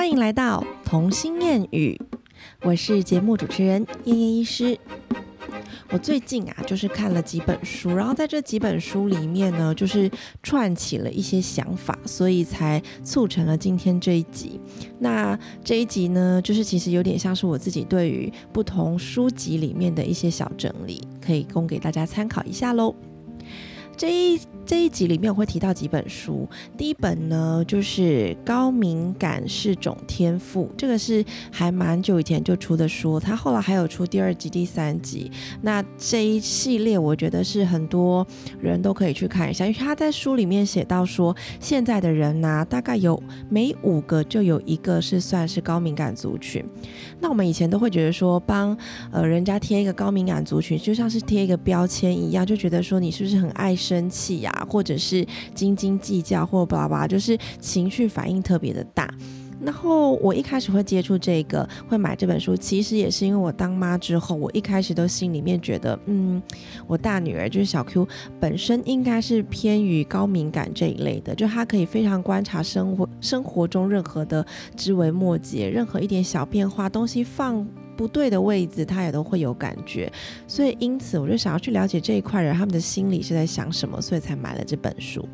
[0.00, 2.00] 欢迎来到童心谚语，
[2.62, 4.78] 我是节目主持人燕燕医师。
[5.90, 10.10] 我最近啊，就是看了几本书，然后在这几本书里面呢，就是
[10.42, 14.58] 串起了一些想法，所以才促成了今天这一集。
[15.00, 22.94] 那这一集呢，就是其实有点像是我自己对于不同书籍里面的一些小整理，可以供给大家参考一下喽。
[24.00, 31.22] 这一这一集里面我会提到几本书，第一本呢就是高敏感是种天赋，这个是
[31.52, 35.30] 还蛮久以前就出的书，它后来还有出第二集、第三集。
[35.60, 38.26] 那这一系列我觉得是很多
[38.58, 46.64] 人都可以去看一下，因为他在书里面写到说，现在的人呢，大概有每五个就有一个是算是高敏感族群。
[47.20, 48.74] 那我们以前都会觉得说，帮
[49.12, 54.66] 呃人家贴一个高敏感族群，就像是贴一个标签一样，就觉得说你是不是很爱生气呀？
[54.68, 59.12] 或者是斤斤计较，或巴拉巴拉，就是情绪反应特别的大。
[59.62, 66.40] 然后我一开始会接触这个，会买这本书，其实也是因为我当妈之后，我一开始都心里面觉得，嗯，
[66.86, 68.08] 我大女儿就是小 Q
[68.40, 77.66] 本身应该是偏于高敏感这一类的，就她可以非常观察生活生活中任何的枝微末节，任何一点小变化，东西放
[78.00, 80.10] 不对的位置，他也都会有感觉。
[80.46, 85.28] 所以因此，我就想要去了解这一块人他们的心里是在想什么，所以才买了这本书。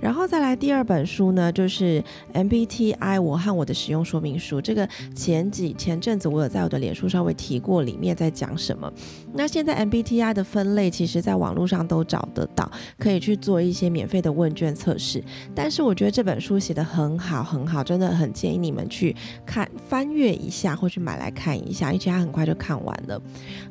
[0.00, 4.60] 然后再来第二本书呢，就是 MBTI 我和我的使用说明书。
[4.60, 8.90] 这个前几前阵子我有在我的脸书稍微提过，里面在讲什么。
[9.34, 15.22] 那现在 MBTI 的分类，其实在网络上都找得到，可以去做一些免费的问卷测试。
[15.54, 23.20] 但是我觉得这本书写的很好，很好，真的很建议你们去看翻阅一下，或去买来看一下，因为它很快就看完了。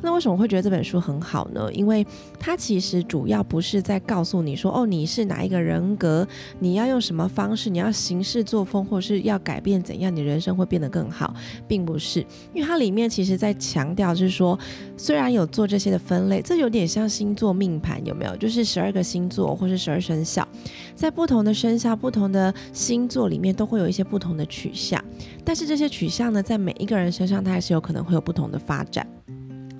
[0.02, 1.74] 那为什么会觉得这本书很好呢？
[1.74, 2.06] 因为
[2.40, 6.19] 它其实主要不是在告诉你说，哦，你是哪一个人格。
[6.59, 7.70] 你要用什么方式？
[7.70, 11.34] 你要行事作风，或是要改变怎样，你人生会变得更好，
[11.67, 12.20] 并不是，
[12.53, 14.58] 因为它里面其实在强调，是说，
[14.98, 18.36] 虽然有做这些的分类，这有点像星座命盘，有没有？
[18.38, 20.48] 就是十二个星座或是十二生肖，
[20.95, 25.04] 在不同的生肖、不同的星座里面，都会有一些不同的取向，
[25.44, 29.05] 但是这些取向呢，在每一个人身上，它还是有可能会有不同的发展。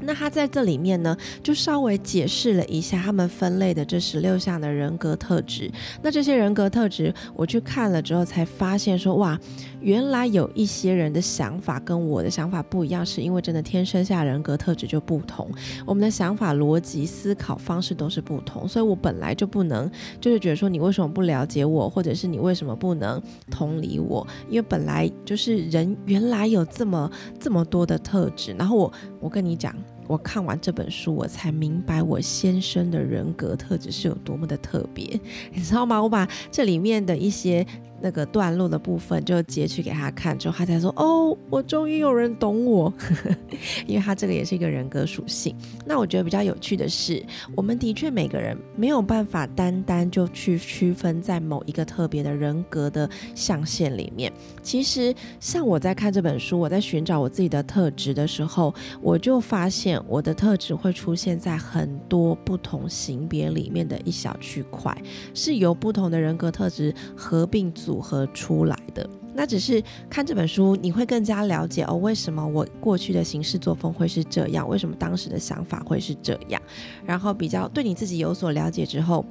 [0.09, 5.72] 那他在这里面呢，就稍微解释了一下他们分类的这十六项的人格特质。
[6.02, 9.40] 那这些人格特质，我去看了之后才发现说，哇，
[9.81, 15.47] 原来有一些人的想法跟我的想法不一样，是因为真的天生下人格特质就不同，
[15.86, 19.88] 我们的想法、逻辑、思考方式都是不同，所以我本来就不能，
[20.20, 23.22] 就是觉得说你为什么不了解我，或者是你为什么不能
[23.52, 29.76] 同理我，因为本来就是人原来有这么这么多的特质，然后我我跟你讲。
[30.09, 35.06] 我看完这本书，我才明白我先生的人格特质是有多么的特别，
[35.53, 36.02] 你知道吗？
[36.02, 37.64] 我把这里面的一些。
[38.02, 42.94] 那个段落的部分就截取给他看，之后他才说：“哦，我终于有人懂我。
[43.88, 45.56] ”因为他这个也是一个人格属性。
[45.86, 47.24] 那我觉得比较有趣的是，
[47.56, 54.32] 我们的确每个人没有办法单单就去区分在某一个特别的人格的象限里面。
[54.62, 64.96] 其实，像我在看这本书，我在寻找我自己的特质的时候，我就发现我的特质会出现在很多不同型别里面的一小区块，
[65.34, 67.74] 是由不同的人格特质合并。
[67.90, 74.70] 组合出来的，那只是看这本书，你会更加了解哦，为什么我过去的行事作风会是这样？
[74.70, 76.62] 为什么当时的想法会是这样？
[77.04, 79.26] 然后比较对你自己有所了解之后，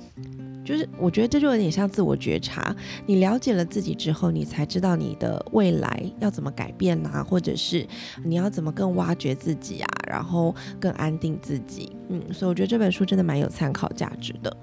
[0.64, 2.74] 就是我觉得这就有点像自我觉察。
[3.06, 7.86] 你了解了自己之后，你才知道你的未来要怎么改变啊，或者是
[8.24, 11.92] 你要怎么更挖掘自己啊，然后更安定自己。
[12.08, 14.56] 嗯，所以我觉得这本书真的蛮有参考价值的。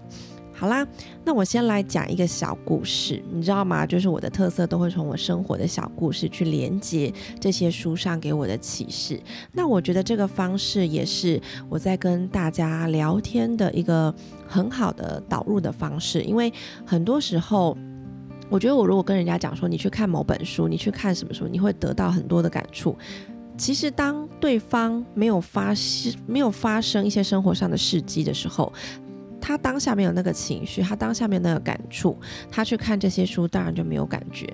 [0.57, 0.87] 好啦，
[1.25, 3.85] 那我先来讲一个小故事，你知道吗？
[3.85, 9.21] 就是我的特色都会从我生活的小故事去连接这些书上给我的启示。
[9.51, 14.15] 那我觉得这个方式也是我在跟大家聊天的一个
[14.47, 16.51] 很好的导入的方式，因为
[16.85, 17.77] 很多时候，
[18.49, 22.97] 我觉得我如果跟人家讲说你去看某本书，你去看什么书，你会得到很多的感触。
[23.57, 28.71] 其实当对方没有发生没有发生一些生活上的事迹的时候。
[29.45, 32.17] 他当下没有那个情绪，他当下没有那个感触，
[32.49, 34.51] 他去看这些书，当然就没有感觉。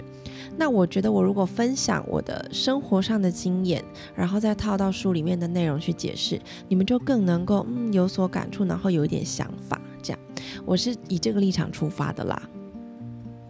[0.58, 3.82] 那我觉得，我如果分享我的生活上的经验，
[4.14, 9.80] 然后再套到书里面的内容去解释，你们就更能够嗯有所感触，然后有一点想法。
[10.04, 10.20] 这样，
[10.66, 12.50] 我是以这个立场出发的啦。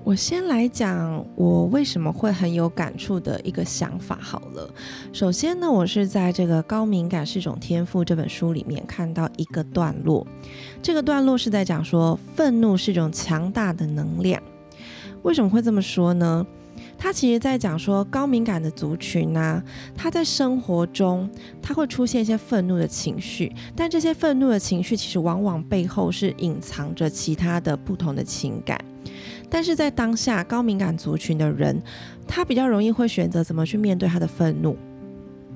[0.04, 4.68] 我先来讲我为什么会很有感触的一个想法好了。
[5.14, 10.26] 首先呢，我是在这个《高敏感是一种天赋》这本书里面看到一个段落，
[10.82, 14.42] 这个段落是在讲说愤怒是一种强大的能量。
[15.22, 16.46] 为什么会这么说呢？
[16.98, 19.62] 他其实在讲说，高敏感的族群呢，
[19.96, 21.30] 他在生活中
[21.62, 28.84] 他会出现一些愤怒的情绪，但这些愤怒的情绪其实往往背后是隐藏着其他的不同的情感。
[29.52, 31.80] 但是在当下，高敏感族群的人，
[32.26, 34.78] 他比较容易会选择怎么去面对他的愤怒。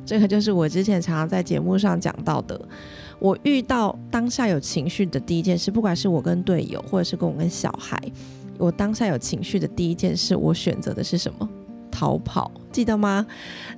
[0.05, 2.59] 这个就是我之前常常在节目上讲到的。
[3.17, 7.97] 我遇到当下有情绪的第一件事，不管是我跟队友，或者是跟我跟小孩，
[8.57, 11.49] 我当下有情绪的第一件事，我选择的是什么？
[11.95, 13.25] 逃跑，记得吗？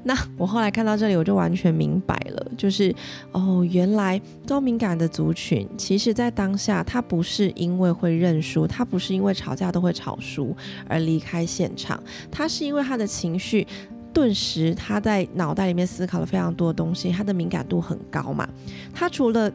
[0.03, 2.91] 那我后来看到这里，我就完全明白了，就是
[3.31, 10.55] 哦，原来高敏感的族群，其实在当下，他不是因为会认输，他不是因为吵架都会吵输
[10.87, 13.67] 而离开现场，他是因为他的情绪。
[14.13, 18.49] 顿时，他在脑袋里面思考了非常多东西，他的敏感度很高嘛。
[18.91, 19.51] 他除了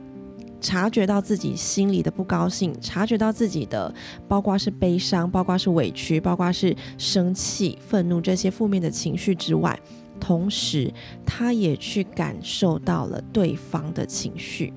[0.63, 3.93] 察觉到自己心里的不高兴，察觉到自己的，
[4.29, 9.79] 包括是悲伤，包括是委屈，包括是生气、愤怒这些负面的情绪之外，
[10.21, 10.91] 同时
[11.27, 14.73] 他也去感受到了对方的情绪。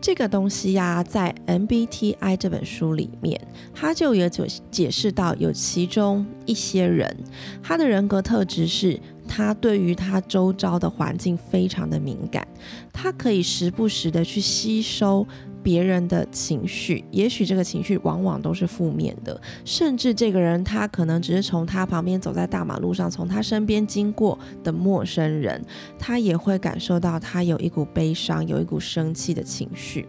[0.00, 3.40] 这个东西呀，在 MBTI 这本书里面，
[3.74, 7.16] 他就有解解释到，有其中一些人，
[7.60, 12.48] 他的人格特质是，他对于他周遭的环境非常的敏感，
[12.92, 15.24] 他可以时不时的去吸收。
[15.60, 25.62] 别人的情绪，也许这个情绪往往都是负面的，甚至这个人他可能只是从他旁边走在大马路上，从他身边经过的陌生人，
[25.98, 30.08] 他也会感受到他有一股悲伤，有一股生气的情绪。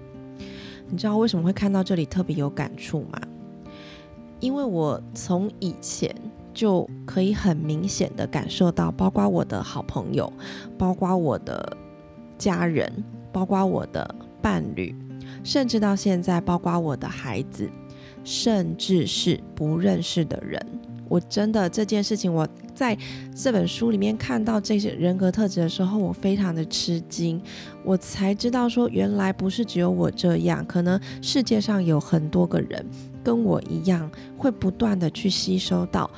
[0.87, 3.19] 你知道为什么会看到这里特别有感触吗？
[4.39, 6.15] 因为我从以前
[6.59, 10.29] 就可以很明显的感受到，包括我的好朋友，
[10.77, 11.77] 包括我的
[12.37, 12.91] 家人，
[13.31, 14.93] 包括我的伴侣。
[15.41, 17.69] 甚至到现在，包括我的孩子，
[18.25, 20.61] 甚至是不认识的人，
[21.07, 22.45] 我真的这件事情，我
[22.75, 22.97] 在
[23.33, 27.41] 这本书里面看到这些人格特质的时候，我非常的吃惊，
[27.85, 32.85] 我才知道说，原来不是只有我这样，可能世界上有很多个人
[33.23, 36.09] 跟我一样，会不断的去吸收到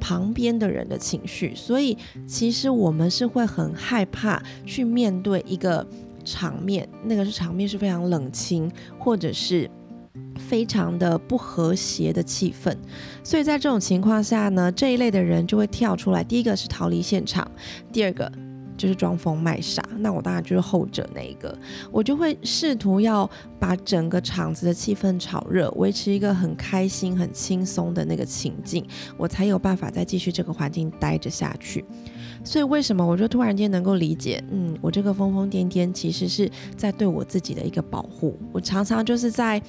[0.00, 1.96] 旁边的人的情绪，所以
[2.26, 5.86] 其实我们是会很害怕去面对一个。
[6.28, 9.70] 场面，那个是场面是非常冷清，或者是
[10.36, 12.76] 非常的不和谐的气氛，
[13.22, 16.24] 所以在这种情况下呢，这一类的人就会跳出来。
[16.24, 17.48] 第一个是逃离现场，
[17.92, 18.45] 第二个。
[18.76, 21.56] 就是装疯卖傻，那我当然就是后者那一个，
[21.90, 23.28] 我就会试图要
[23.58, 28.86] 把整个场子的气氛炒热，维持一个很开心、很轻松的那个情境，
[29.16, 31.84] 我才有办法再继续这个环境待着下去。
[32.44, 38.38] 所以为什么我就突然间能够理解，嗯，我这个疯疯癫癫其实是在对我自己的一个保护。
[38.52, 39.60] 我常常就是在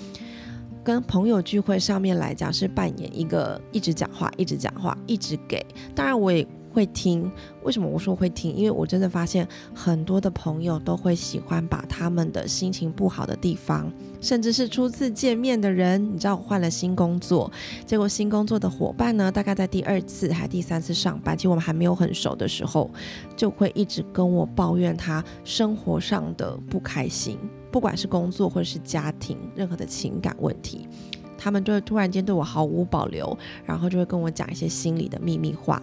[0.84, 5.66] 跟朋友聚会上面来讲，是扮演一个一直讲话、一直讲话、一直给。
[5.96, 6.48] 当然我也。
[6.78, 7.32] 会听，
[7.64, 8.56] 为什么我说会听？
[8.56, 13.92] 因为我真的发现很多的朋友都会喜欢把他们的心情不好的地方，
[14.22, 17.52] 甚至是初次见面的人，你知道我换了新工作，
[17.84, 22.92] 结果新工作的伙伴呢，大概在第二次还第三次上班，其实我们还没有很熟的时候，
[23.36, 27.40] 就会一直跟我抱怨他生活上的不开心，
[27.72, 30.88] 不管是工作或者是家庭任何的情感问题，
[31.40, 33.36] 他们就会突然间对我毫无保留，
[33.66, 35.82] 然后就会跟我讲一些心里的秘密话。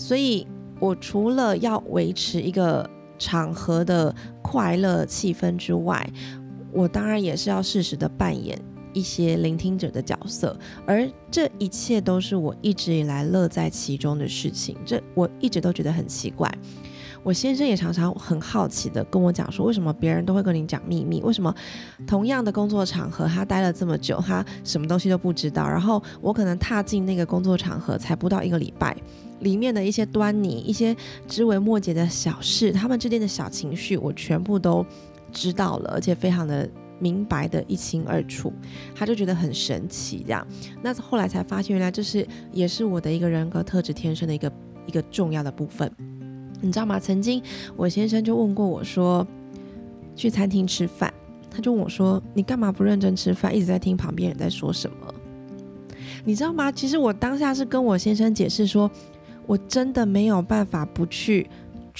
[0.00, 0.46] 所以，
[0.80, 2.88] 我除了要维持一个
[3.18, 6.10] 场合的快乐气氛之外，
[6.72, 8.58] 我当然也是要适时的扮演
[8.94, 14.74] 一些聆听者的角色，而这一切都是我一直以来乐在其中的事情。
[14.86, 16.50] 这我一直都觉得很奇怪。
[17.22, 21.20] 我先生也常常很好奇的跟我讲说，为什么别人都会跟你讲秘密？
[21.22, 21.54] 为什么
[22.06, 25.68] 同样的工作场合，他待了这么久，他什么东西都不知道？
[25.68, 28.96] 然后我可能踏进那个工作场合才不到一个礼拜。
[29.40, 30.94] 里面的一些端倪、一些
[31.26, 34.84] 枝微末节的小事，他们之间的小情绪，我全部都
[35.32, 38.52] 知道了，而且非常的明白的一清二楚。
[38.94, 40.46] 他就觉得很神奇，这样。
[40.82, 44.52] 那后来才发现，原来这是也是我的一个人格特质天生的一个
[44.84, 45.90] 一个重要的部分。
[46.60, 46.98] 你知道吗？
[46.98, 47.42] 曾经
[47.76, 49.26] 我先生就问过我说，
[50.14, 51.12] 去餐厅吃饭，
[51.50, 55.14] 他就问我说：“你干嘛不认真吃饭，一直在听旁边人在说什么？”
[56.24, 56.70] 你知道吗？
[56.70, 58.90] 其实我当下是跟我先生解释说。
[59.46, 61.44] 我真的没有办法不去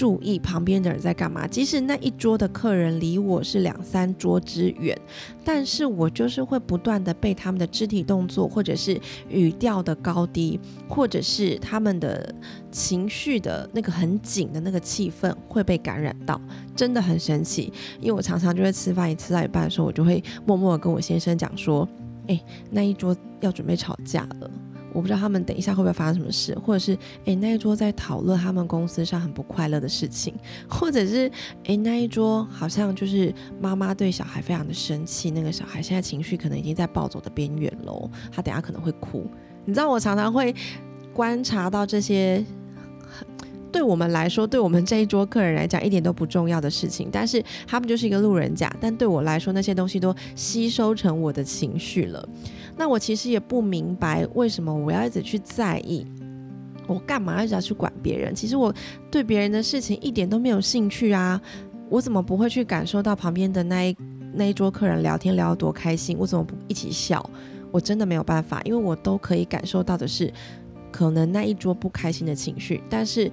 [0.00, 4.98] 注意旁边的人在干嘛，即使那一桌的客人离我是两三桌之远，
[5.44, 12.34] 但是我就是会不断的被他们的肢体动作，或者是语调的高低，或者是他们的
[12.70, 16.40] 情绪的那个很紧的那个气氛会被感染到，
[16.74, 17.70] 真的很神奇。
[18.00, 21.86] 因为我常常就会吃饭，一吃到一半的时候，我就会默默跟我先生讲说
[22.26, 24.50] ：“哎，那一桌要准备吵架了。”
[24.92, 30.34] 我不知道他们等一下会不会发生什么事，或者是诶那一桌在讨论他们公司上很不快乐的事情，
[30.68, 31.30] 或者是
[31.64, 39.26] 诶那一桌好像就是妈妈对小孩非常的生气，那个小孩现在情绪可能已经在暴走的边缘喽，他等下可能会哭。
[39.64, 40.54] 你知道我常常会
[41.12, 42.44] 观察到这些。
[43.72, 48.74] 对我们来说，对我们这一桌客人来讲，一点都不重要的事情，但是他们就是一个路人甲。
[48.80, 52.28] 但对我来说，那些东西都吸收成我的情绪了。
[52.76, 56.06] 那我其实也不明白，为什么我要一直去在意，
[56.86, 58.34] 我干嘛一直要去管别人？
[58.34, 58.74] 其实我
[59.10, 61.40] 对别人的事情一点都没有兴趣啊！
[61.88, 63.96] 我怎么不会去感受到旁边的那一
[64.32, 66.16] 那一桌客人聊天聊得多开心？
[66.18, 67.28] 我怎么不一起笑？
[67.70, 70.32] 我真的没有办法，因为我都可以感受到的是，
[70.90, 73.30] 可能那一桌不开心的情绪，但是。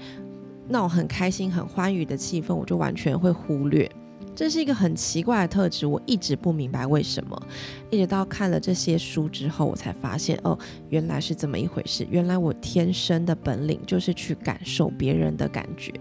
[0.68, 3.90] 那种很开心、很欢愉的气氛，我就完全会忽略。
[4.36, 7.42] 这是一个很奇怪的特质，我一直不明白为什么。
[7.90, 10.58] 一直到看了这些书之后，我才发现，哦，
[10.90, 12.06] 原来是这么一回事。
[12.12, 15.92] 原来我天生的本领就是去感受别人的感觉。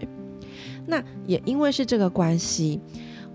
[0.85, 2.79] 那也因为是这个关系，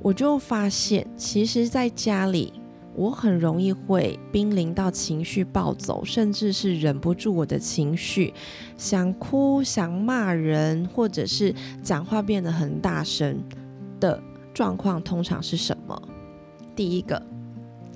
[0.00, 2.52] 我就发现，其实在家里。
[2.94, 8.32] 我很容易会濒临到情绪暴走，甚至是忍不住我的情绪，
[8.76, 13.42] 想哭、想骂人，或者是讲话变得很大声
[13.98, 14.22] 的
[14.52, 16.00] 状况，通常是什么？
[16.76, 17.20] 第一个，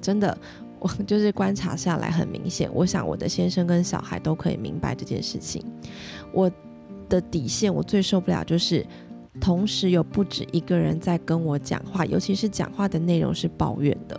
[0.00, 0.36] 真的，
[0.78, 5.62] 我就是观察下来很明显，我想我的先生跟小孩都可以明白这件事情。
[6.32, 6.50] 我
[7.08, 8.84] 的底线，我最受不了就是
[9.40, 14.18] 同时有不止一个人在跟我讲话，尤其是讲话的内容是抱怨的。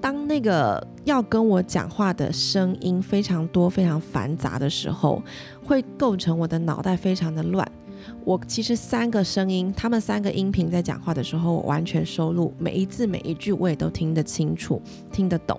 [0.00, 5.22] 当那个要跟我讲话的声音非常多、非常繁杂的时候，
[5.64, 7.66] 会构成我的脑袋非常的乱。
[8.22, 15.58] 我其实三个声音，他们三个音频在讲话的时候，我完全收录每一字每一句，我也都听得清楚、听得懂。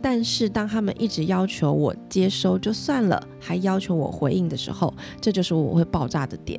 [0.00, 6.58] 但是当他们一直要求我接收就算了，还要求我回应的时候，这就是我会爆炸的点。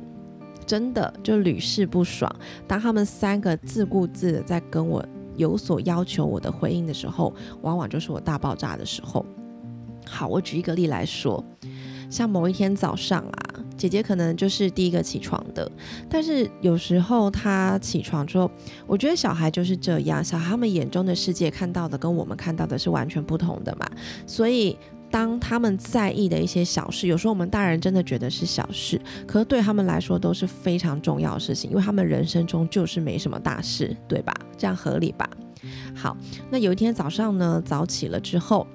[0.64, 2.32] 真的就屡试不爽。
[2.68, 5.04] 当他们三个自顾自的在跟我。
[5.36, 9.24] 有所要求我的回应的时候，往往就是我大爆炸的时候。
[10.06, 11.42] 好，我举一个例来说，
[12.10, 15.70] 像某一天早上啊，姐姐可能就是第一个起床的，
[16.08, 18.50] 但是有时候她起床之后，
[18.86, 23.90] 我觉得小孩就是这样，小孩他们眼中的世界看到的跟我们看到的是完全不同的嘛，
[24.26, 24.76] 所以。
[25.14, 34.34] 当他们在意的一些小事，有时候我们大人真的觉得是小事，可是对他们来说都是非常重要的事情，因为他们人生中就是没什么大事，对吧？
[34.58, 35.30] 这样合理吧？
[35.94, 36.16] 好，
[36.50, 38.66] 那有一天早上呢，早起了之后，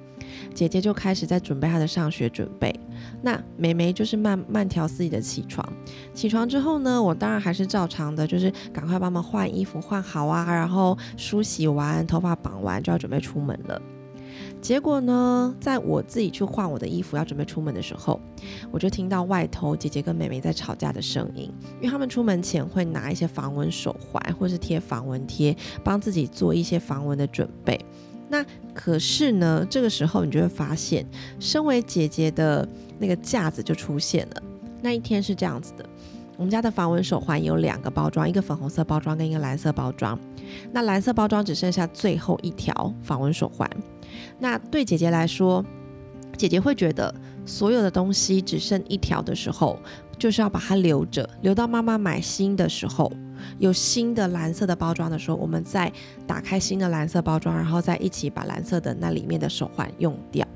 [0.54, 2.74] 姐姐就开始在准备她的上学准备，
[3.22, 5.68] 那妹妹就是慢慢条斯理的起床。
[6.14, 13.82] 起床之后呢，我当然还是照常的，就是赶快帮忙换衣服换好啊，然后梳洗完，头发绑完，就要准备出门了。
[14.62, 18.20] 结果呢，在我自己去换我的衣服，要准备出门的时候，
[18.72, 21.52] 我就听到外头姐姐跟妹妹在吵架的声音。
[21.78, 27.80] 因为他们出门前会拿一些防蚊手环，或是贴防蚊贴，帮自己做一些防蚊的准备。
[28.28, 31.06] 那可是呢，这个时候你就会发现，
[31.40, 32.68] 身为姐姐的
[33.00, 34.44] 那个架子就出现了。
[34.82, 35.90] 那一天是这样子的，
[36.40, 40.18] 我们家的防蚊手环有两个包装，一个粉红色包装跟一个蓝色包装。
[40.72, 43.70] 那蓝色包装只剩下最后一条防蚊手环。
[44.40, 45.62] 那对姐姐来说，
[46.38, 47.14] 姐姐会觉得
[47.46, 49.78] 所有的东西只剩一条的时候，
[50.18, 53.12] 就是要把它留着，留到妈妈买新的时候，
[53.58, 55.92] 有新的蓝色的包装的时候，我们再
[56.26, 60.48] 打开新的蓝色包装，然后再一起把蓝色的那里面的手环用掉，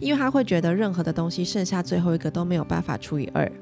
[0.00, 3.52] 因为她会觉得任何的东西剩下最后一个都没有办法除以二。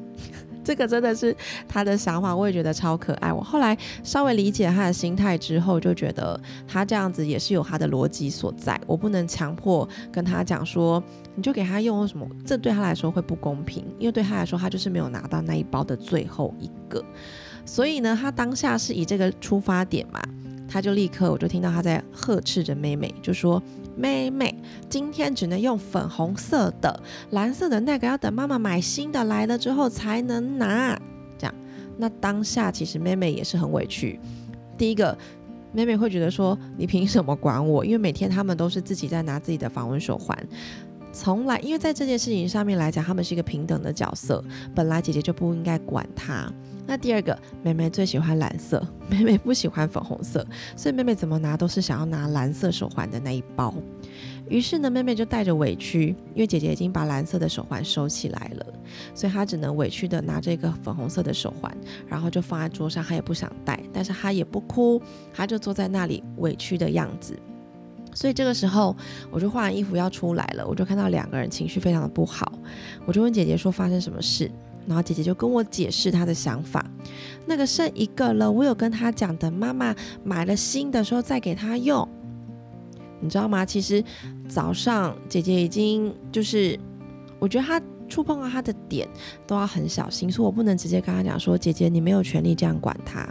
[0.64, 1.36] 这个真的是
[1.68, 3.32] 他的想法，我也觉得超可爱。
[3.32, 8.80] 我后来稍微理解他的心态之后，就觉得他这样子也是有他的逻辑所在。
[8.86, 11.02] 我不能强迫跟他讲说，
[11.34, 17.04] 你就给他用什么，这对他来说会不公平，因为对他来说，他就是没有拿到那一包的最后一个。
[17.66, 20.20] 所以呢，他当下是以这个出发点嘛，
[20.68, 23.62] 他就立刻我就听到他在呵斥着妹妹，就说。
[23.96, 24.54] 妹妹，
[24.88, 30.98] 今天只能用粉红色的，蓝色的那个要等妈妈买新的来了之后才能拿。
[31.38, 31.54] 这样，
[31.96, 34.18] 那当下其实妹妹也是很委屈。
[34.76, 35.16] 第一个，
[35.72, 37.84] 妹妹会觉得说，你凭什么管我？
[37.84, 40.36] 因为每天他们都是自己在拿自己的防蚊手环。
[41.12, 44.42] 从来，因为在这件事情上面来讲，他们是一个平等的角色，
[44.74, 46.52] 本来姐姐就不应该管他。
[46.86, 53.74] 那第二个，妹妹最喜欢蓝色， 妹妹不喜欢粉红色，所以妹妹怎么拿都是想要拿蓝色手环的那一包。
[54.50, 58.66] 于是呢，妹妹就带着委屈，因为姐姐已经把蓝色的手环收起来了，
[59.14, 61.74] 所以她只能委屈的拿这个粉红色的手环，
[62.06, 65.00] 然后就放在桌上，她也不想戴，但是她也不哭，
[65.32, 67.34] 她就坐在那里委屈的样子。
[68.12, 68.94] 所以这个时候，
[69.30, 72.52] 我就换完衣服要出来了，我就看到两个人情绪非常的不好，
[73.06, 74.48] 我就问姐姐说发生什么事，
[74.86, 76.84] 然后姐姐就跟我解释她的想法，
[77.46, 82.06] 那个剩一个了，我有跟她讲等，妈妈买了新的时候再给她用，
[83.20, 83.64] 你知道吗？
[83.64, 84.02] 其实
[84.48, 86.78] 早上姐姐已经就是，
[87.38, 89.08] 我觉得她触碰到她的点
[89.46, 93.28] 都要很小心，所以我不能直接跟她讲说，姐姐你没有权利这样管她。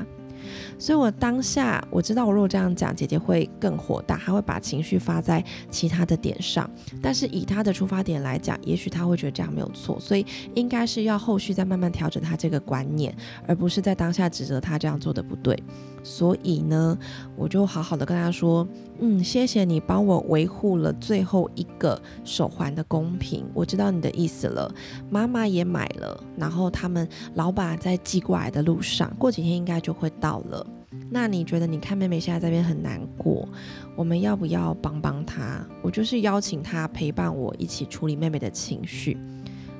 [0.77, 6.69] 所以，我当下我知道，我如果这样讲，姐姐会更火大，她会把情绪发在其他的点上。
[7.01, 13.15] 但是，以她的出发点来讲，也许她会觉得这样没有错，所以应该是要后续再慢慢调整她这个观念，
[13.48, 15.57] 而不是在当下指责她这样做的不对。
[16.03, 16.98] 所以呢，
[17.36, 18.67] 我就好好的跟他说
[19.00, 24.69] ：“嗯，谢谢你帮我维护了最后一个手环的公平，我知道你的意思了。
[25.10, 30.65] 妈妈也买了，然后他们老板在寄过来的路上，过几天应该就会到了。”
[31.10, 33.48] 那你觉得，你看妹妹现在这边很难过，
[33.95, 35.63] 我们要不要帮帮她？
[35.81, 39.17] 我就是邀请她陪伴我一起处理妹妹的情绪。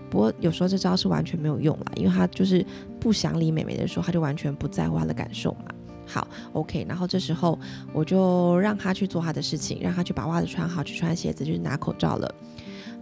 [0.10, 2.64] 不过有时候这招是完全没有用啦，因为她就是
[3.00, 5.73] 不想理妹妹的时候，她就完全不在乎她的感受嘛。
[6.06, 7.58] 好，OK，然后这时候
[7.94, 12.36] 我就让她去做她的事情，让她去把袜子穿好，去穿鞋子，去拿口罩了。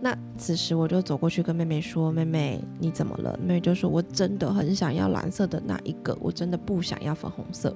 [0.04, 7.72] 那此时我就走过去跟妹妹说：“妹妹，你怎么了？”妹妹就说：“我真的很想要蓝色的那一个，我真的不想要粉红色。”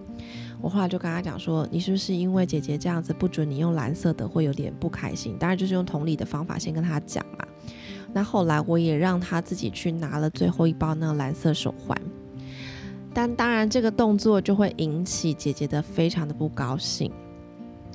[0.60, 7.46] 我后来就跟她讲说：“你是不是因为姐姐这样子不准你用蓝色的，会有点不开心？”当然就是用同理的方法先跟她讲嘛。
[8.12, 11.96] 那后来我也让她自己去拿了最后一包那个蓝色手环，
[13.16, 17.10] 但当然这个动作就会引起姐姐的非常的不高兴。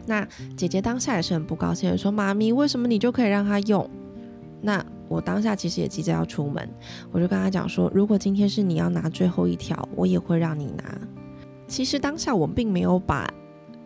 [0.07, 3.89] 那姐姐当下也是很不高兴，说：“妈咪，为什么你就可以让她用？”
[4.63, 6.69] 那我当下其实也急着要出门，
[7.13, 10.99] 我就跟他讲说，如果今天是你要拿最后一条，我也会让你拿。
[11.69, 13.29] 其实当下我并没有把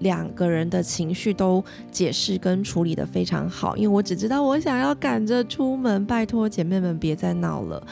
[0.01, 7.87] 两个人的情绪都解释跟处理的非常好，因为我只知道我想要赶着出门，拜托姐妹们别再闹了。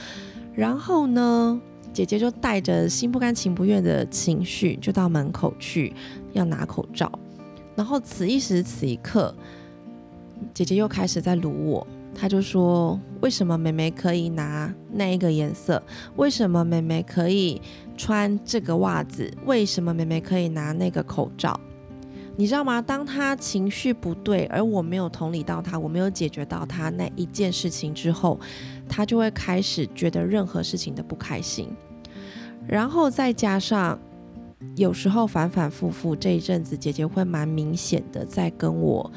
[0.54, 1.60] 然后呢，
[1.92, 5.92] 姐姐就带着心不甘情不愿的情绪就到门口去
[6.32, 7.10] 要拿口罩，
[7.76, 9.34] 然后此一时此一刻，
[10.54, 11.86] 姐姐又开始在撸我。
[12.14, 15.82] 她就说：“为什么妹妹可以拿那一个颜色？
[16.16, 17.60] 为什么妹妹可以
[17.96, 19.32] 穿这个袜子？
[19.46, 21.58] 为什么妹妹可以拿那个口罩？
[22.36, 22.82] 你知道吗？
[22.82, 28.38] 当他情绪不对，而我没有同理到他，我没有解决到他那一件事情之后，
[28.92, 31.68] 他就会开始觉得任何事情的不开心。
[32.68, 33.98] 然后再加上
[34.76, 39.10] 有时候反反复复，这一阵子姐姐会蛮明显的在跟我。”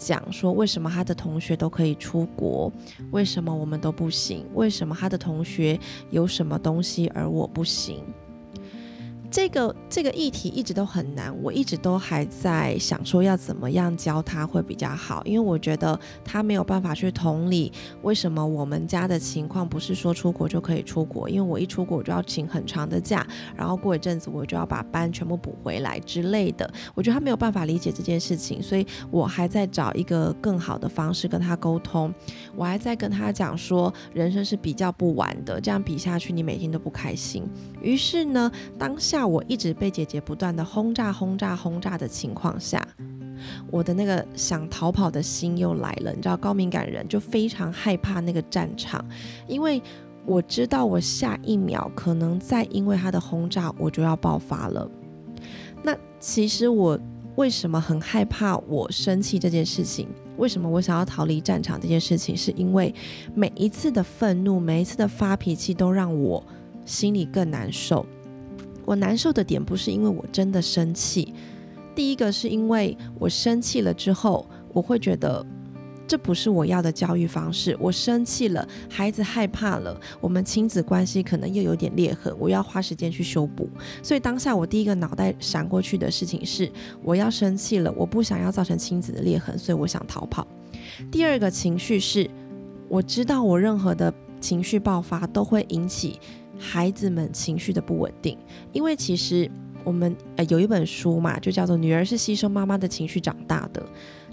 [0.00, 2.72] 讲说为什么他的同学都可以出国，
[3.10, 4.46] 为什么我们都不行？
[4.54, 8.02] 为什么他的同学有什么东西而我不行？
[9.30, 32.12] 这个这个议题一直都很难，我一直都还在想说要怎么样教他会比较好，因为我觉得他没有办法去同理为什么我们家的情况不是说出国就可以出国，因为我一出国我就要请很长的假，然后过一阵子我就要把班全部补回来之类的，我觉得他没有办法理解这件事情，所以我还在找一个更好的方式跟他沟通，
[32.56, 37.48] 我还在跟他讲说人生是比较不完的，这样比下去你每天都不开心，
[37.80, 39.19] 于是呢当下。
[39.20, 42.82] 在我一直被姐姐不断的轰炸、轰炸、轰炸的情况下，
[43.70, 46.10] 我的那个想逃跑的心又来了。
[46.10, 49.04] 你知道，高敏感人就非常害怕那个战场，
[49.46, 49.82] 因为
[50.24, 54.90] 我知道我下一秒可能再因为他的轰炸，我就要爆发了。
[55.82, 56.98] 那其实我
[57.36, 60.08] 为什么很害怕我生气这件事情？
[60.38, 62.34] 为什么我想要逃离战场这件事情？
[62.34, 62.94] 是因为
[63.34, 66.42] 每一次的愤怒，每一次的发脾气，都让我
[66.86, 68.06] 心里更难受。
[68.90, 71.32] 我难受的点不是因为我真的生气，
[71.94, 75.46] 第一个是因为我生气了之后，我会觉得
[76.08, 77.76] 这不是我要的教育方式。
[77.78, 83.70] 我生气了，孩子害怕了，我们亲子关系可能又有点裂痕，我要花时间去修补。
[84.02, 86.68] 所以当下我第一个脑袋闪过去的事情是，
[87.04, 90.44] 我要生气了，我不想要造成亲子的裂痕，所以我想逃跑。
[91.12, 92.28] 第二个情绪是，
[92.88, 96.18] 我知道我任何的情绪爆发都会引起。
[96.60, 98.36] 孩子们情绪的不稳定，
[98.72, 99.50] 因为其实
[99.82, 103.80] 我们呃有一本书嘛，就叫做《女儿是吸收妈妈的情绪长大的》，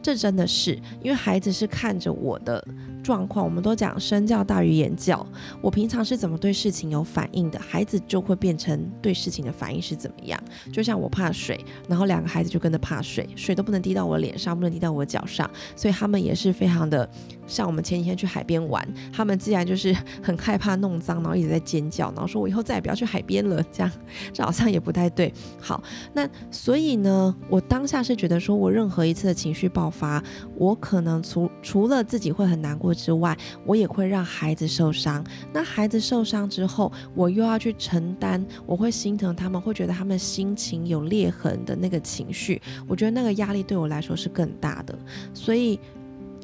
[0.01, 2.61] 这真的是因为孩子是看着我的
[3.07, 5.25] 状况，我们都讲身教大于言教。
[5.61, 10.37] 我平常是怎么对事情有反应的，孩子就会变成对事情的反应是怎么样。
[10.73, 17.09] 就像我怕水，然后两个孩子就跟着怕水，水都不能滴到我脸上，不能滴到我脚上，所以他们也是非常的。
[17.47, 23.89] 像我们前几天去海边玩，他们既然就是很害怕弄脏，然后一直在尖叫，然后说我以后再也不要去海边了，这样
[24.33, 25.33] 这好像也不太对。
[25.61, 25.81] 好，
[26.13, 30.21] 那所以呢，我当下是觉得说我任何一次的情绪爆发，
[30.57, 35.23] 我可能除除了自己会很难过之外，我也会让孩子受伤。
[35.53, 44.97] 那孩子受伤之后，我又要去承担，我会心疼他们，会觉得他们心情有裂痕的那个情绪，我觉得那个压力对我来说是更大的，
[45.33, 45.79] 所以。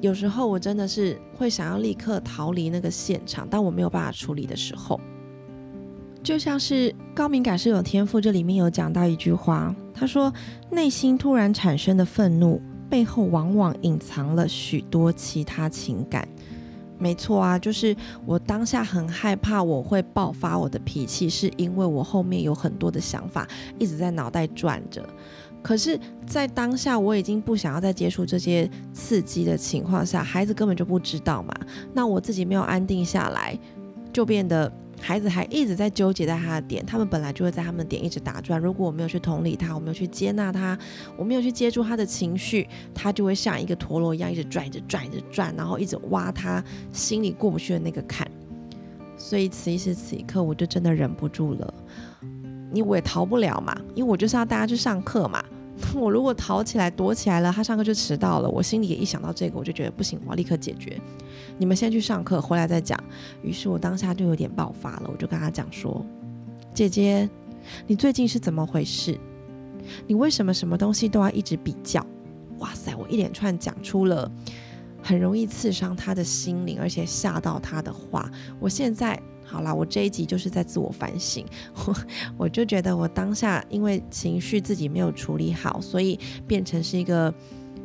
[0.02, 5.00] 有时候我真的是会想要立刻逃离那个现场，当我没有办法处理的时候，
[6.22, 8.20] 就像是高敏感是有天赋。
[8.20, 10.34] 这里面有讲到一句话，他说
[10.70, 12.62] ：“内心突然产生的愤怒
[12.94, 16.28] 背后，往往隐藏了许多其他情感。”
[17.00, 23.48] 没错啊，就是我当下很害怕我会爆发我的脾气，是因为我后面有很多的想法
[23.80, 25.04] 一直在脑袋转着。
[25.64, 31.52] 可是，在当下我已经不想要再接触这些刺激的情况下，孩子根本就不知道嘛。
[31.94, 33.58] 那我自己没有安定下来，
[34.14, 34.72] 就变得
[35.04, 36.86] 孩子还一直在纠结在他的点。
[36.86, 38.58] 他们本来就会在他们的点一直打转。
[38.58, 40.80] 如果我没有去同理他，我没有去接纳他，
[41.18, 46.64] 我没有去接住他的情绪，他就会像一个陀螺一样一直转，一直转，一直转，然后一直挖他
[46.94, 48.26] 心里过不去的那个坎。
[49.18, 51.74] 所以此一时此刻，我就真的忍不住了。
[52.72, 55.44] 你我也逃不了嘛，因为我就是要大家去上课嘛。
[55.96, 58.50] 我如果逃起来躲起来了，他上课就迟到了。
[58.50, 61.00] 我心里也一想到这个，我就觉得不行，我要立刻解决。
[61.58, 62.98] 你们先去上课，回来再讲。
[63.42, 66.06] 于是我当下就有点爆发了，我就跟他讲说
[66.74, 67.30] ：“姐姐，
[67.88, 69.18] 你最近是怎么回事？
[70.08, 72.06] 你为什么什么东西都要一直比较？”
[72.60, 74.32] 哇塞，我一连串讲出了
[75.02, 78.30] 很容易刺伤他的心灵，而且吓到他的话。
[78.60, 79.20] 我现在。
[79.54, 81.46] 好啦，我这一集就是在自我反省，
[81.86, 81.96] 我
[82.40, 87.32] 我就觉得我当下因为情绪自己没有处理好，所以变成是一个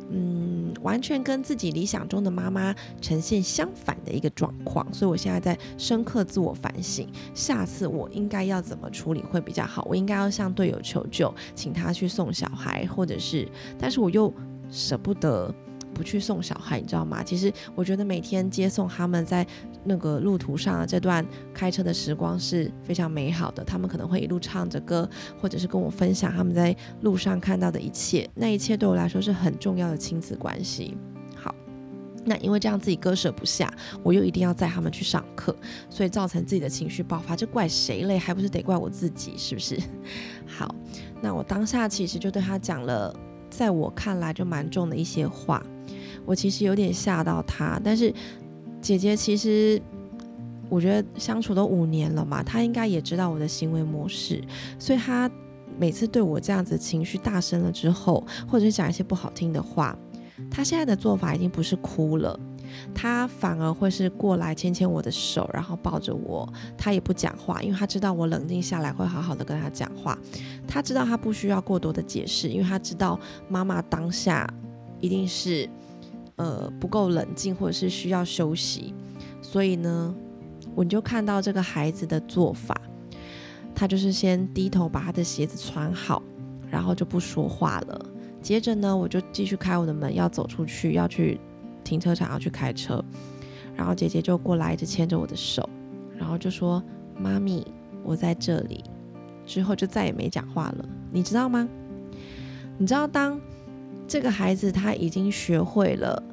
[0.09, 9.85] 嗯，完全跟自己理想中的妈妈呈现相反的一个状况，所以我现在在深刻自我反省，下次我应该要怎么处理会比较好？
[9.87, 14.33] 我应该要向队友求救，请他去送小孩，或者是，但是我又
[14.71, 15.53] 舍不得。
[15.99, 17.21] 不去送小孩，你知道吗？
[17.21, 19.45] 其实我觉得每天接送他们在
[19.83, 23.65] 那个路途上的这段开车的时光是非常美好的。
[23.65, 25.07] 他们可能会一路唱着歌，
[25.41, 28.29] 或者是跟我分享他们在路上看到的一切。
[28.33, 30.95] 那一切对我来说是很重要的亲子关系。
[31.35, 31.53] 好，
[32.23, 33.69] 那因为这样自己割舍不下，
[34.01, 35.53] 我又一定要载他们去上课，
[35.89, 37.35] 所以造成自己的情绪爆发。
[37.35, 38.17] 这怪谁嘞？
[38.17, 39.77] 还不是得怪我自己，是不是？
[40.47, 40.73] 好，
[41.21, 43.13] 那我当下其实就对他讲了，
[43.49, 45.61] 在我看来就蛮重的一些话。
[46.25, 48.13] 我其实有点吓到他，但是
[48.81, 49.81] 姐姐其实
[50.69, 54.43] 我觉得相处都五年了嘛，她应该也知道我的行为模式，
[54.77, 55.29] 所以她
[55.77, 59.97] 每次对我这样子情绪大声了之后，或者是讲一些不好听的话，
[60.51, 62.39] 她现在的做法已经不是哭了，
[62.93, 70.17] 她反而会是过来牵牵我的手，然后抱着我，她也不讲话，因为她知道我冷静下来会好好的跟她讲话，
[70.67, 74.47] 她知道她不需要过多的解释，因为她知道妈妈当下
[74.99, 75.67] 一定是。
[76.39, 78.93] 呃，不够冷静，或者是需要休息，
[79.41, 80.15] 所以呢，
[80.73, 82.73] 我就看到这个孩子的做法，
[83.75, 86.23] 他就是先低头把他的鞋子穿好，
[86.71, 88.05] 然后就不说话了。
[88.41, 91.37] 接着呢，我就继续开我的门，要走出去，要去
[91.83, 93.03] 停车场，要去开车。
[93.75, 95.69] 然后姐姐就过来，一直牵着我的手，
[96.17, 96.81] 然后就说
[97.19, 97.67] ：“妈咪，
[98.01, 98.81] 我在这里。”
[99.45, 100.87] 之后就再也没讲话了。
[101.11, 101.67] 你知道吗？
[102.77, 103.37] 你知道当
[104.07, 106.23] 这个孩子他已经学会了。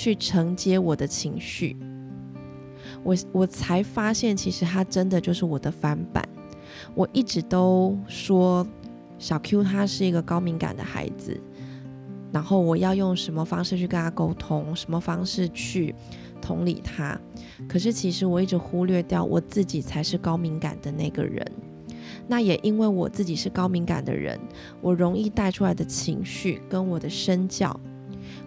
[0.00, 1.76] 去承接我的情绪，
[3.02, 6.26] 我我才发现，其实他真的就是我的翻版。
[6.94, 8.66] 我一直都说
[9.18, 11.38] 小 Q 他是一个高敏感的孩子，
[12.32, 15.94] 然后我要用什么方式去跟他沟通，什么方式去
[16.40, 17.20] 同理他。
[17.68, 21.46] 可是其实我一直忽略掉我自己才是高敏感的那个人。
[22.26, 24.40] 那也因为我自己是高敏感的人，
[24.80, 27.78] 我容易带出来的情绪跟我的身教。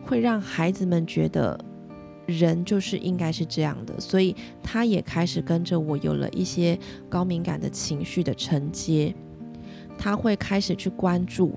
[0.06, 1.60] 会让孩子们觉得
[2.26, 6.78] 人就是应该是这样的，所以他也开始跟着我有了一些
[7.10, 9.14] 高敏感的情绪的承接。
[9.98, 11.54] 他会开始去关注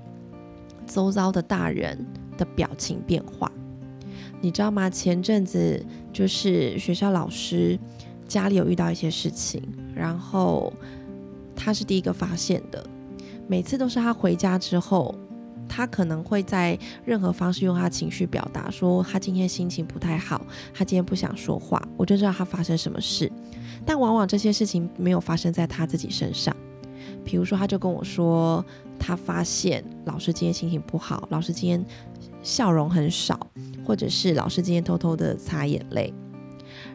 [0.85, 2.05] 周遭的大人
[2.37, 3.51] 的表情变化，
[4.41, 4.89] 你知道吗？
[4.89, 7.79] 前阵子就是学校老师
[8.27, 9.61] 家里有遇到一些事情，
[9.95, 10.71] 然后
[11.55, 12.85] 他是第一个发现的，
[13.47, 15.15] 每次都是他回家之后。
[15.77, 23.31] 他可能会在任何方式用他情绪表达，说他今天心情不太好，他今天不想说话，我就知道他发生什么事。
[23.85, 26.55] 但往往这些事情没有发生在他自己身上。
[27.23, 28.65] 比如说，他就跟我说，
[28.97, 31.85] 他发现老师今天心情不好，老师今天
[32.41, 33.39] 笑容很少，
[33.85, 36.11] 或者是老师今天偷偷的擦眼泪。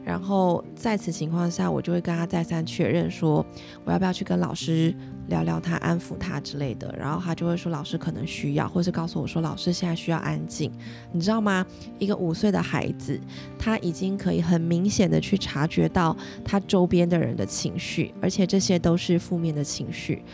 [0.05, 3.45] 然后在此情况下，我就会跟他再三确认说，
[3.85, 4.93] 我要不要去跟老师
[5.29, 6.93] 聊聊他，安抚他之类的。
[6.99, 10.73] 然后他就会说，老师可能需要，或是告诉我说，老师现在需要安静。
[11.13, 11.65] 你知道吗？
[12.01, 13.19] 一个五岁的孩子，
[13.59, 20.25] 他已经可以很明显的去察觉到他周边的人的情绪，而且这些都是负面的情绪。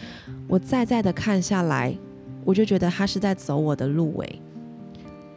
[0.49, 1.95] 我再再的看下来，
[2.45, 4.43] 我就觉得他是在走我的路诶。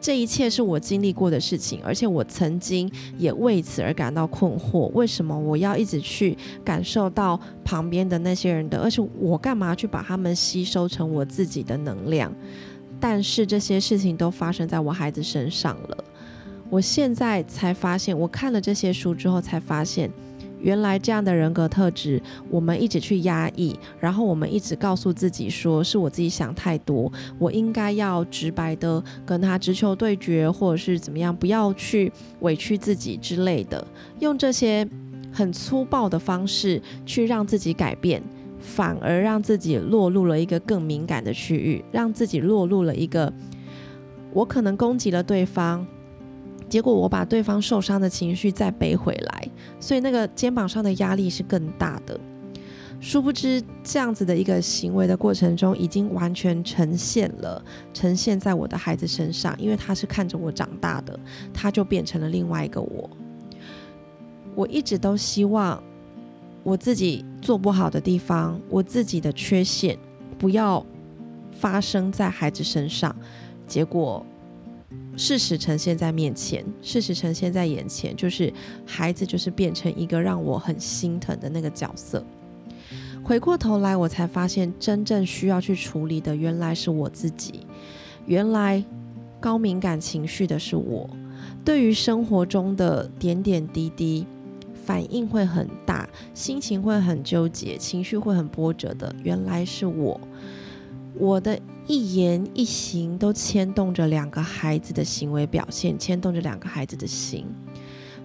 [0.02, 4.88] 这一切是我经历过的事情，而且我曾经也为此而感到困惑。
[4.94, 8.78] 为什么我要一直去感受到旁边的那些人的？
[8.80, 12.34] 而且我干嘛去把他们吸收成我自己的能量？
[12.98, 16.04] 但是这些事情都发生在我孩子身上了。
[16.68, 20.10] 我现在才发现，我看了这些书之后才发现。
[20.62, 33.86] 原来这样的人格特质，我们一直去压抑，然后我们一直告诉自己说是我自己想太多，我应该要直白的跟他直球对决，或者是怎么样，不要去委屈自己之类的，
[34.20, 34.88] 用这些
[35.32, 38.22] 很粗暴的方式去让自己改变，
[38.60, 43.32] 反而让自己落入了一个更敏感的区域，让自己落入了一个
[44.32, 45.86] 我可能攻击了对方。
[46.72, 49.46] 结果我把对方受伤的情绪再背回来，
[49.78, 52.18] 所以那个肩膀上的压力是更大的。
[52.98, 61.20] 殊不知，这样子的一个行为的过程中，已经完全呈现了，呈现在我的孩子身上，因为他是看着我长大的，
[61.52, 63.10] 他就变成了另外一个我。
[64.54, 65.78] 我一直都希望
[66.62, 69.98] 我自己做不好的地方，我自己的缺陷
[70.38, 70.82] 不要
[71.50, 73.14] 发生在孩子身上，
[73.66, 74.24] 结果。
[75.16, 78.52] 事实呈现在面前，事实呈现在眼前，就是
[78.86, 82.24] 孩子就是变成一个让我很心疼的那个角色。
[83.22, 87.66] 回过头来，我才发现真正需要去处理的原来是我自己。
[88.26, 88.82] 原来
[89.38, 91.08] 高敏感情绪的是我，
[91.64, 94.26] 对于生活中的点点滴滴
[94.84, 100.20] 反应会很大，心情会很纠结，情绪会很波折的，原来是我。
[101.14, 107.46] 我的一言一行都牵动着两个孩子的行为表现，牵动着两个孩子的心。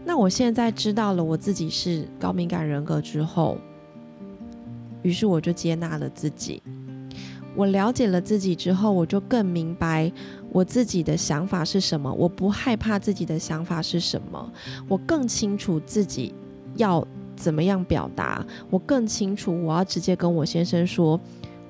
[0.05, 3.57] 那我现在知道了我自己是高敏感人格之后，
[5.01, 6.63] 于是我就接纳了自己。
[7.55, 10.09] 我了解了自己之后，我就更明白
[10.51, 12.11] 我自己的想法是什么。
[12.13, 14.53] 我不害怕自己的想法是什么，
[14.87, 16.33] 我更清楚自己
[16.77, 18.45] 要怎么样表达。
[18.69, 21.19] 我更清楚我要直接跟我先生说。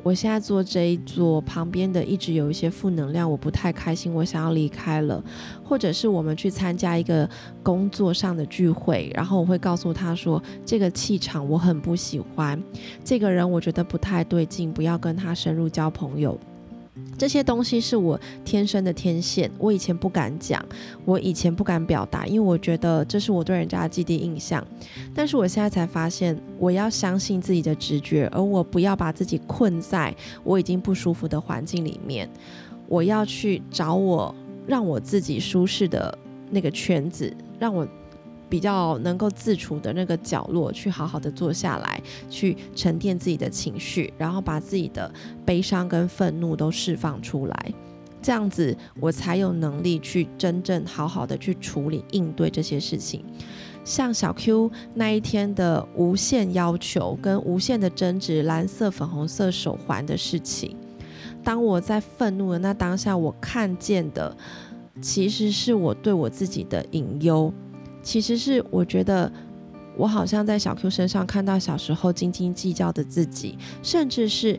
[0.08, 5.22] 我现在坐这一座旁边的一直有一些负能量，我不太开心，我想要离开了，
[5.62, 7.30] 或者是我们去参加一个
[7.62, 12.58] 工作上的聚会，然后我会告诉他说，这个气场我很不喜欢，
[13.04, 16.40] 这个人我觉得不太对劲，不要跟他深入交朋友。
[17.18, 20.64] 这些东西是我天生的天线，我以前不敢讲，
[21.04, 24.66] 我以前不敢表达，因为我觉得这是我对人家的既定印象。
[25.16, 32.30] 但是我现在才发现，我要相信自己的直觉，而我不要把自己困在我已经不舒服的环境里面。
[32.88, 34.34] 我要去找我
[34.66, 36.16] 让我自己舒适的
[36.52, 37.88] 那个圈子，让我。
[38.50, 45.12] 比较能够自处的那个角落，去好好的坐下来，去沉淀自己的情绪，然后把自己的
[45.46, 47.74] 悲伤跟愤怒都释放出来，
[48.22, 53.24] 这样子我才有能力去真正好好的去处理应对这些事情。
[53.84, 60.76] 像小 Q 那一天的无限要求跟无限的争执蓝色粉红色手环的事情，
[61.42, 64.36] 当我在愤怒的那当下，我看见的
[65.02, 67.54] 其实是我对我自己的隐忧。
[68.08, 69.30] 其实是我觉得，
[69.98, 74.58] 我好像在小 Q 身上看到小时候斤斤计较的自己，甚至是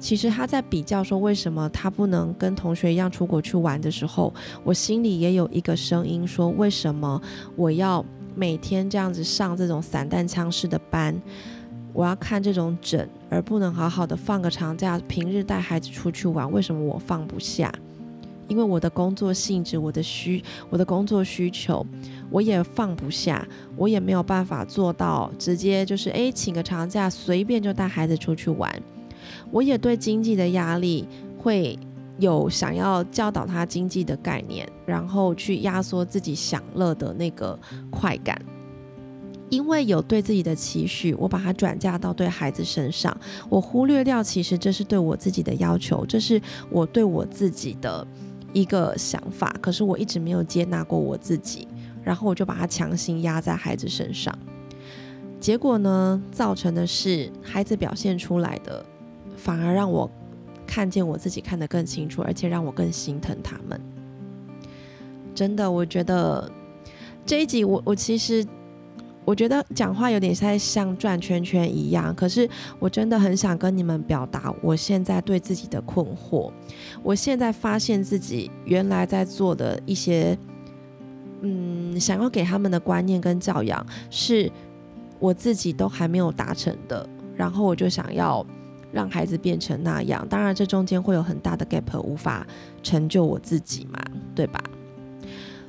[0.00, 7.22] 其实他在比较说为什么他不能跟同学一样出国去玩的时候，我心里也有一个声音说，为什么
[7.54, 11.14] 我要每天这样子上这种散弹枪式的班，
[11.92, 17.72] 我要看这种诊，而不能好好的放个长假，平日带孩子出去玩，为什么我放不下？
[18.52, 21.86] 因为我的工作性质，我的需，我的工作需求，
[22.28, 28.70] 我也放不下，我也没有办法做到直接就是诶，请个长假，随便就带孩子出去玩。
[29.50, 31.78] 我也对经济的压力会
[32.18, 37.58] 有想要教导他经济的概念，然后去压缩自己享乐的那个
[37.90, 38.38] 快感。
[39.48, 43.14] 因为有对自己的期许，我把它转嫁到对孩子身上，
[43.50, 48.06] 我忽略掉其实这是对我自己的要求，这是我对我自己的
[48.52, 51.66] 一个想法，可是我一直没有接纳过我自己，
[52.02, 54.36] 然后我就把它强行压在孩子身上，
[55.40, 58.84] 结果呢，造成的是孩子表现出来的，
[59.36, 60.10] 反而让我
[60.66, 63.80] 看见我自己看得更清楚，而且让我更心疼他们。
[65.34, 66.50] 真的，我觉得
[67.24, 68.46] 这一集我我其实。
[69.24, 72.48] 我觉得讲话有点在像转圈圈一样，可是
[72.80, 76.50] 我真的很想跟你们表达我现在对自己的困惑。
[77.04, 80.36] 我现在发现自己原来在做的一些，
[81.42, 84.50] 嗯，想要给他们的观念跟教养，是
[85.20, 87.08] 我自己都还没有达成的。
[87.36, 88.44] 然后我就想要
[88.90, 92.44] 让孩子变成那样，当然这中间会有很大的 gap，无法
[92.82, 94.00] 成就我自己嘛，
[94.34, 94.60] 对吧？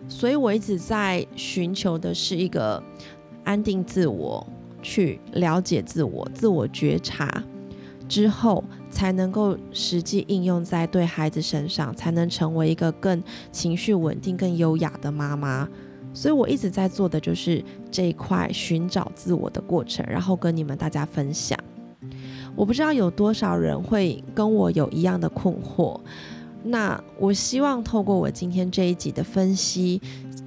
[0.09, 2.81] 所以我一直在寻求的是一个。
[3.43, 4.45] 安定自我，
[4.81, 7.43] 去了解自我，自我觉察
[8.07, 15.67] 之后，才能够实际应用在对孩子身上，才能成为一个更情绪稳定、更优雅的妈妈。
[16.13, 21.57] 所以我一直在做的就是这一块寻找自我的过程，然后跟你们大家分享。
[22.55, 25.99] 我不知道有多少人会跟我有一样的困惑。
[26.63, 30.01] 那我希望透过我今天这一集的分析，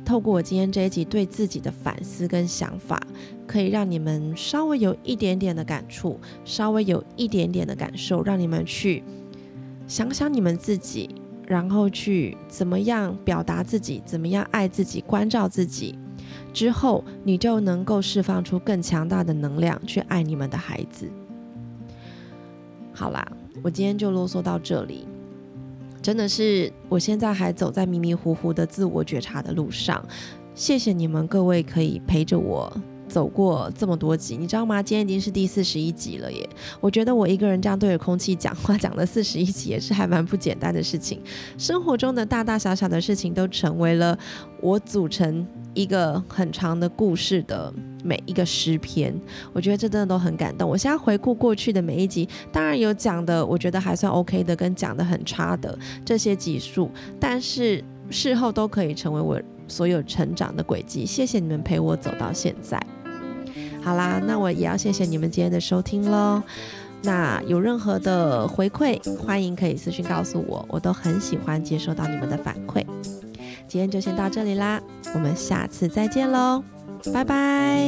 [0.04, 2.98] 透过我今天这一集对自己的反思跟想法，
[3.46, 9.04] 可以让你们稍微有一点点的感触，稍微有一点点的感受，让你们去
[9.86, 11.14] 想想你们自己，
[11.46, 15.98] 然后去怎么样表达自己，怎么样爱自己，关照自己，
[16.52, 21.06] 之后你就能够释放出更强大的能量去爱你们的孩子。
[22.94, 23.30] 好啦，
[23.62, 25.06] 我今天就啰嗦到这里。
[26.02, 30.04] 真的是，我现在还走在迷迷糊糊的自我觉察的路上。
[30.54, 32.72] 谢谢你们各位可以陪着我
[33.08, 34.82] 走过这么多集，你知道吗？
[34.82, 36.48] 今天已经是第四十一集了耶！
[36.80, 41.20] 我觉得我一个人这样对着空气讲话，讲了四十一集也是还蛮不简单的事情。
[41.56, 44.18] 生活中的大大小小的事情都成为了
[44.60, 45.46] 我组成。
[45.76, 47.70] 一个很长的故事的
[48.02, 49.14] 每一个诗篇，
[49.52, 50.66] 我觉得这真的都很感动。
[50.66, 56.90] 我现在回顾过去的每一集，当然有讲的，我觉得还算 OK 的，跟讲的很差的这些集数，
[57.20, 59.38] 但是事后都可以成为我
[59.68, 61.04] 所有成长的轨迹。
[61.04, 62.80] 谢谢你们陪我走到现在。
[63.86, 66.42] 好啦，那我也要谢谢你们今天的收听喽。
[67.02, 72.84] 那有任何的回馈，欢迎可以私信告诉我，我都很喜欢接收到你们的反馈。
[73.68, 74.82] 今天就先到这里啦，
[75.14, 76.64] 我们下次再见喽，
[77.14, 77.86] 拜拜。